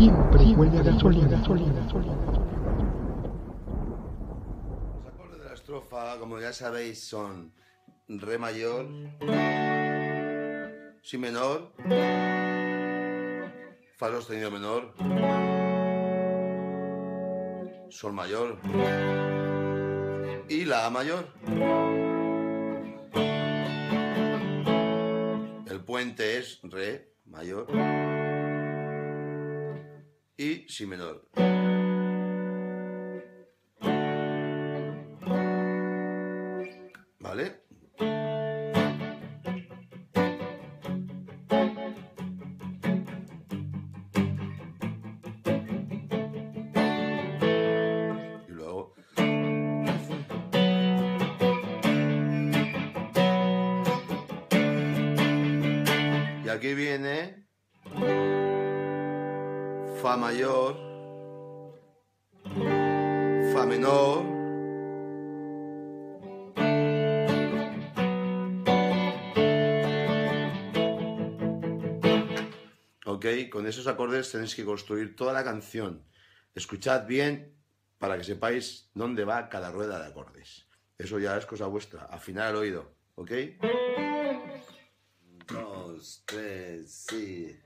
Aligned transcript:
siempre 0.00 0.54
huele 0.56 0.78
a 0.78 0.82
gasolina, 0.82 1.28
gasolina, 1.28 1.74
gasolina. 1.84 2.16
Los 4.96 5.06
acordes 5.12 5.38
de 5.38 5.44
la 5.44 5.54
estrofa, 5.54 6.18
como 6.18 6.40
ya 6.40 6.54
sabéis, 6.54 7.06
son 7.06 7.52
Re 8.08 8.38
mayor, 8.38 8.86
Si 11.02 11.18
menor, 11.18 11.72
Fa 13.98 14.10
sostenido 14.10 14.50
menor, 14.50 14.94
Sol 17.90 18.14
mayor 18.14 18.58
y 20.48 20.64
La 20.64 20.88
mayor. 20.88 21.26
El 25.66 25.84
puente 25.84 26.38
es 26.38 26.58
Re 26.62 27.12
mayor 27.26 27.66
y 30.40 30.66
Si 30.68 30.86
menor. 30.86 31.28
¿Vale? 37.18 37.60
Aquí 56.50 56.74
viene 56.74 57.49
Fa 60.02 60.16
mayor, 60.16 60.76
Fa 63.52 63.66
menor, 63.66 64.24
Ok, 73.04 73.26
con 73.50 73.66
esos 73.66 73.86
acordes 73.86 74.32
tenéis 74.32 74.54
que 74.54 74.64
construir 74.64 75.14
toda 75.14 75.34
la 75.34 75.44
canción. 75.44 76.06
Escuchad 76.54 77.06
bien 77.06 77.54
para 77.98 78.16
que 78.16 78.24
sepáis 78.24 78.90
dónde 78.94 79.26
va 79.26 79.50
cada 79.50 79.70
rueda 79.70 80.00
de 80.00 80.06
acordes. 80.06 80.66
Eso 80.96 81.18
ya 81.18 81.36
es 81.36 81.44
cosa 81.44 81.66
vuestra. 81.66 82.04
Afinar 82.04 82.50
el 82.50 82.56
oído, 82.56 82.94
¿ok? 83.16 83.32
Dos, 85.46 86.22
tres, 86.24 86.90
sí. 86.90 87.60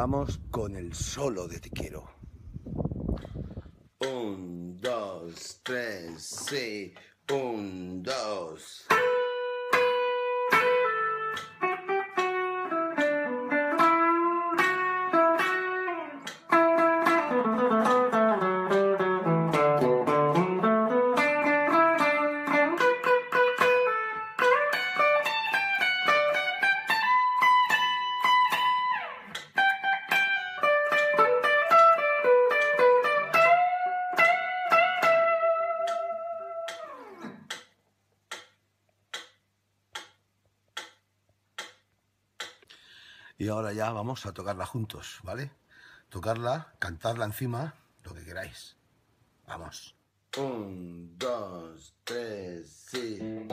Vamos 0.00 0.38
con 0.52 0.76
el 0.76 0.94
solo 0.94 1.48
de 1.48 1.58
Te 1.58 1.70
quiero. 1.70 2.08
Un, 3.98 4.80
dos, 4.80 5.60
tres, 5.64 6.22
sí. 6.22 6.94
Un, 7.32 7.57
Y 43.40 43.48
ahora 43.48 43.72
ya 43.72 43.92
vamos 43.92 44.26
a 44.26 44.32
tocarla 44.32 44.66
juntos, 44.66 45.20
¿vale? 45.22 45.52
Tocarla, 46.08 46.74
cantarla 46.80 47.24
encima, 47.24 47.74
lo 48.02 48.12
que 48.12 48.24
queráis. 48.24 48.76
Vamos. 49.46 49.94
Un, 50.36 51.16
dos, 51.16 51.94
tres, 52.02 52.68
sí. 52.90 53.46